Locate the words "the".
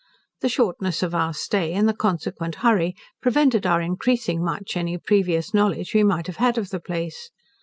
0.39-0.49, 1.87-1.93, 6.71-6.79